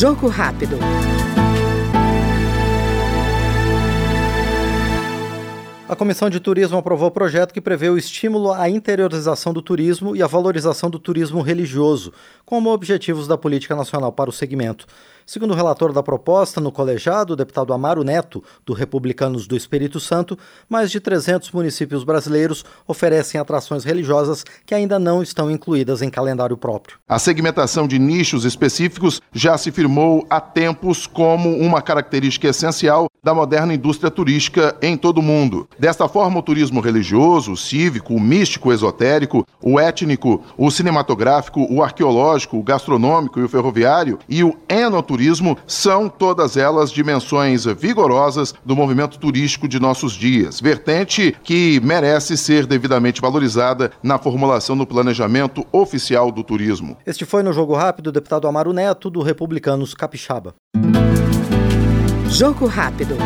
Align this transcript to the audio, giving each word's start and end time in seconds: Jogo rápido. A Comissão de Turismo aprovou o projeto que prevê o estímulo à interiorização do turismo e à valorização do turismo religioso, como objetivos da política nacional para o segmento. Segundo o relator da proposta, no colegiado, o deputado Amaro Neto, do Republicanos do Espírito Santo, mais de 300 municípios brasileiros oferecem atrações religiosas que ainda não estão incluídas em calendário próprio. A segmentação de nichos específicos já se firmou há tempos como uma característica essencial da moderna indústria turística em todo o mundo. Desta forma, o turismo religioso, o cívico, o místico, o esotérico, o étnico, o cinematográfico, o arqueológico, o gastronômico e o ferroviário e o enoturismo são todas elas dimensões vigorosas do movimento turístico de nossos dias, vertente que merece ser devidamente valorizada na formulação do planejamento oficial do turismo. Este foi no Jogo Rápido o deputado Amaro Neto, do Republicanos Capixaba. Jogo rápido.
Jogo 0.00 0.28
rápido. 0.28 0.78
A 5.86 5.94
Comissão 5.94 6.30
de 6.30 6.40
Turismo 6.40 6.78
aprovou 6.78 7.08
o 7.08 7.10
projeto 7.10 7.52
que 7.52 7.60
prevê 7.60 7.90
o 7.90 7.98
estímulo 7.98 8.50
à 8.50 8.70
interiorização 8.70 9.52
do 9.52 9.60
turismo 9.60 10.16
e 10.16 10.22
à 10.22 10.26
valorização 10.26 10.88
do 10.88 10.98
turismo 10.98 11.42
religioso, 11.42 12.14
como 12.46 12.70
objetivos 12.70 13.28
da 13.28 13.36
política 13.36 13.76
nacional 13.76 14.10
para 14.10 14.30
o 14.30 14.32
segmento. 14.32 14.86
Segundo 15.32 15.52
o 15.52 15.54
relator 15.54 15.92
da 15.92 16.02
proposta, 16.02 16.60
no 16.60 16.72
colegiado, 16.72 17.34
o 17.34 17.36
deputado 17.36 17.72
Amaro 17.72 18.02
Neto, 18.02 18.42
do 18.66 18.72
Republicanos 18.72 19.46
do 19.46 19.56
Espírito 19.56 20.00
Santo, 20.00 20.36
mais 20.68 20.90
de 20.90 20.98
300 20.98 21.52
municípios 21.52 22.02
brasileiros 22.02 22.64
oferecem 22.84 23.40
atrações 23.40 23.84
religiosas 23.84 24.42
que 24.66 24.74
ainda 24.74 24.98
não 24.98 25.22
estão 25.22 25.48
incluídas 25.48 26.02
em 26.02 26.10
calendário 26.10 26.56
próprio. 26.56 26.98
A 27.08 27.16
segmentação 27.16 27.86
de 27.86 27.96
nichos 27.96 28.44
específicos 28.44 29.22
já 29.32 29.56
se 29.56 29.70
firmou 29.70 30.26
há 30.28 30.40
tempos 30.40 31.06
como 31.06 31.56
uma 31.58 31.80
característica 31.80 32.48
essencial 32.48 33.06
da 33.22 33.32
moderna 33.32 33.72
indústria 33.72 34.10
turística 34.10 34.76
em 34.82 34.96
todo 34.96 35.18
o 35.18 35.22
mundo. 35.22 35.68
Desta 35.78 36.08
forma, 36.08 36.40
o 36.40 36.42
turismo 36.42 36.80
religioso, 36.80 37.52
o 37.52 37.56
cívico, 37.56 38.14
o 38.14 38.20
místico, 38.20 38.70
o 38.70 38.72
esotérico, 38.72 39.46
o 39.62 39.78
étnico, 39.78 40.42
o 40.56 40.72
cinematográfico, 40.72 41.68
o 41.70 41.84
arqueológico, 41.84 42.56
o 42.56 42.64
gastronômico 42.64 43.38
e 43.38 43.44
o 43.44 43.48
ferroviário 43.48 44.18
e 44.28 44.42
o 44.42 44.56
enoturismo 44.68 45.19
são 45.66 46.08
todas 46.08 46.56
elas 46.56 46.90
dimensões 46.90 47.64
vigorosas 47.64 48.54
do 48.64 48.74
movimento 48.74 49.18
turístico 49.18 49.68
de 49.68 49.78
nossos 49.80 50.12
dias, 50.12 50.60
vertente 50.60 51.36
que 51.42 51.80
merece 51.82 52.36
ser 52.36 52.66
devidamente 52.66 53.20
valorizada 53.20 53.90
na 54.02 54.18
formulação 54.18 54.76
do 54.76 54.86
planejamento 54.86 55.66
oficial 55.72 56.30
do 56.30 56.42
turismo. 56.42 56.96
Este 57.06 57.24
foi 57.24 57.42
no 57.42 57.52
Jogo 57.52 57.74
Rápido 57.74 58.08
o 58.08 58.12
deputado 58.12 58.48
Amaro 58.48 58.72
Neto, 58.72 59.10
do 59.10 59.22
Republicanos 59.22 59.94
Capixaba. 59.94 60.54
Jogo 62.28 62.66
rápido. 62.66 63.16